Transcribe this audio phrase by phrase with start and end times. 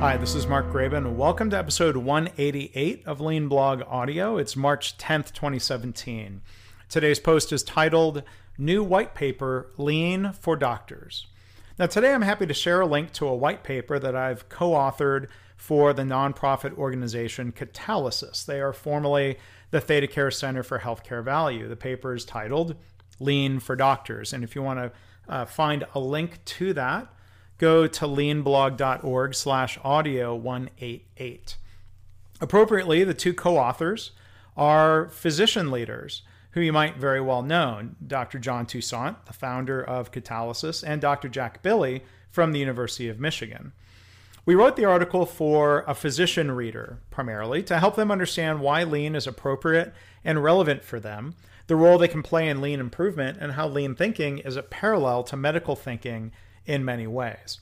[0.00, 1.16] Hi, this is Mark Graban.
[1.16, 4.38] Welcome to episode 188 of Lean Blog Audio.
[4.38, 6.40] It's March 10th, 2017.
[6.88, 8.22] Today's post is titled
[8.56, 11.26] New White Paper Lean for Doctors.
[11.80, 14.70] Now, today I'm happy to share a link to a white paper that I've co
[14.70, 15.26] authored
[15.56, 18.46] for the nonprofit organization Catalysis.
[18.46, 19.36] They are formerly
[19.72, 21.66] the ThedaCare Center for Healthcare Value.
[21.66, 22.76] The paper is titled
[23.18, 24.32] Lean for Doctors.
[24.32, 24.92] And if you want to
[25.28, 27.08] uh, find a link to that,
[27.58, 31.56] go to leanblog.org slash audio 188.
[32.40, 34.12] Appropriately, the two co-authors
[34.56, 36.22] are physician leaders
[36.52, 38.38] who you might very well know, Dr.
[38.38, 41.28] John Toussaint, the founder of Catalysis, and Dr.
[41.28, 43.72] Jack Billi from the University of Michigan.
[44.46, 49.14] We wrote the article for a physician reader, primarily, to help them understand why lean
[49.14, 49.92] is appropriate
[50.24, 51.34] and relevant for them,
[51.66, 55.22] the role they can play in lean improvement, and how lean thinking is a parallel
[55.24, 56.32] to medical thinking
[56.68, 57.58] in many ways.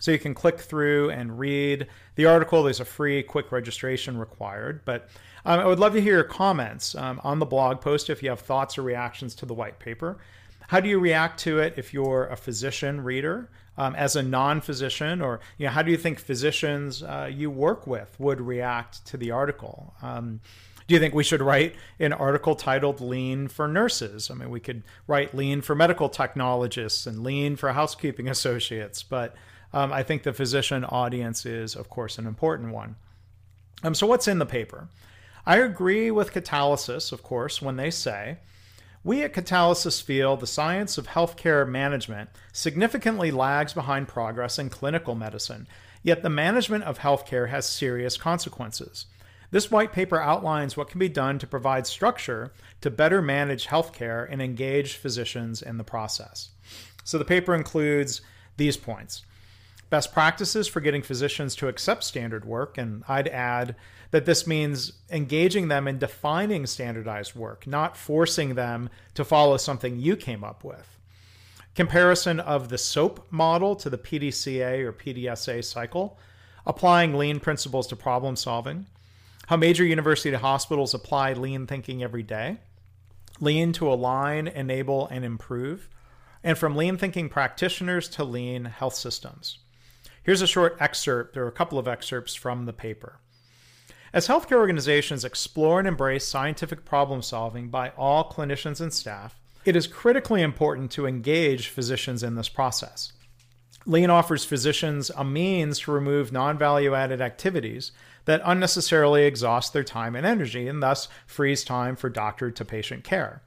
[0.00, 2.62] So you can click through and read the article.
[2.62, 4.84] There's a free quick registration required.
[4.84, 5.08] But
[5.44, 8.30] um, I would love to hear your comments um, on the blog post if you
[8.30, 10.18] have thoughts or reactions to the white paper.
[10.68, 13.50] How do you react to it if you're a physician reader?
[13.76, 17.88] Um, as a non-physician, or you know, how do you think physicians uh, you work
[17.88, 19.94] with would react to the article?
[20.00, 20.38] Um,
[20.86, 24.30] do you think we should write an article titled Lean for Nurses?
[24.30, 29.34] I mean, we could write Lean for medical technologists and Lean for housekeeping associates, but
[29.72, 32.96] um, I think the physician audience is, of course, an important one.
[33.82, 34.88] Um, so, what's in the paper?
[35.46, 38.38] I agree with Catalysis, of course, when they say,
[39.04, 45.14] we at Catalysis feel the science of healthcare management significantly lags behind progress in clinical
[45.14, 45.68] medicine,
[46.02, 49.04] yet the management of healthcare has serious consequences.
[49.50, 54.26] This white paper outlines what can be done to provide structure to better manage healthcare
[54.28, 56.48] and engage physicians in the process.
[57.04, 58.22] So the paper includes
[58.56, 59.22] these points
[59.94, 62.76] best practices for getting physicians to accept standard work.
[62.76, 63.76] And I'd add
[64.10, 70.00] that this means engaging them in defining standardized work, not forcing them to follow something
[70.00, 70.98] you came up with.
[71.76, 76.18] Comparison of the SOAP model to the PDCA or PDSA cycle,
[76.66, 78.86] applying lean principles to problem solving,
[79.46, 82.56] how major university hospitals apply lean thinking every day,
[83.38, 85.88] lean to align, enable, and improve,
[86.42, 89.58] and from lean thinking practitioners to lean health systems.
[90.24, 93.20] Here's a short excerpt, there are a couple of excerpts from the paper.
[94.10, 99.76] As healthcare organizations explore and embrace scientific problem solving by all clinicians and staff, it
[99.76, 103.12] is critically important to engage physicians in this process.
[103.84, 107.92] Lean offers physicians a means to remove non value added activities
[108.24, 113.04] that unnecessarily exhaust their time and energy and thus frees time for doctor to patient
[113.04, 113.42] care.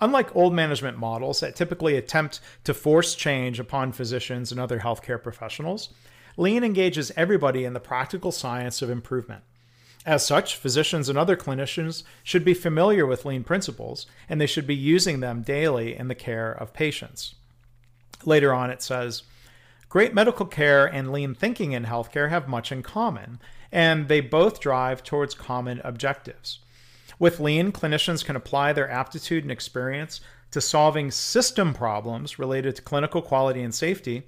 [0.00, 5.22] Unlike old management models that typically attempt to force change upon physicians and other healthcare
[5.22, 5.90] professionals,
[6.36, 9.42] Lean engages everybody in the practical science of improvement.
[10.04, 14.66] As such, physicians and other clinicians should be familiar with Lean principles and they should
[14.66, 17.34] be using them daily in the care of patients.
[18.24, 19.22] Later on, it says,
[19.88, 23.38] Great medical care and lean thinking in healthcare have much in common,
[23.70, 26.58] and they both drive towards common objectives.
[27.18, 32.82] With lean, clinicians can apply their aptitude and experience to solving system problems related to
[32.82, 34.24] clinical quality and safety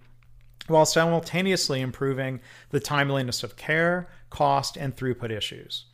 [0.66, 2.40] while simultaneously improving
[2.70, 5.86] the timeliness of care, cost, and throughput issues.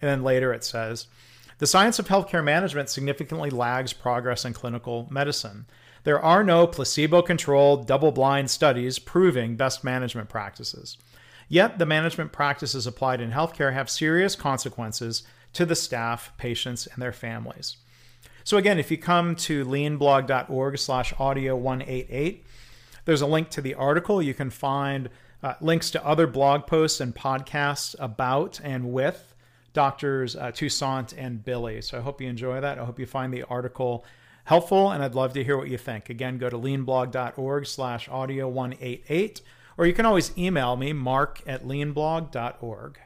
[0.00, 1.06] And then later it says,
[1.58, 5.66] the science of healthcare management significantly lags progress in clinical medicine.
[6.04, 10.96] There are no placebo controlled, double blind studies proving best management practices.
[11.48, 15.24] Yet, the management practices applied in healthcare have serious consequences
[15.58, 17.78] to the staff, patients, and their families.
[18.44, 22.44] So, again, if you come to leanblog.org slash audio 188,
[23.04, 24.22] there's a link to the article.
[24.22, 25.10] You can find
[25.42, 29.34] uh, links to other blog posts and podcasts about and with
[29.72, 31.82] doctors uh, Toussaint and Billi.
[31.82, 32.78] So I hope you enjoy that.
[32.78, 34.04] I hope you find the article
[34.44, 36.08] helpful, and I'd love to hear what you think.
[36.08, 39.40] Again, go to leanblog.org slash audio 188,
[39.76, 43.00] or you can always email me, mark at leanblog.org.